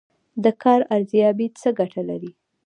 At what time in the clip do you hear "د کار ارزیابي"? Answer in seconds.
0.43-1.47